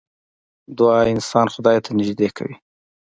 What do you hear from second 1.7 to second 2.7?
ته نژدې کوي.